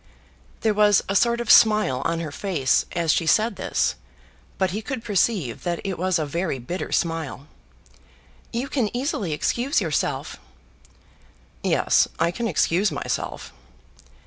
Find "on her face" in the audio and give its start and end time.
2.05-2.87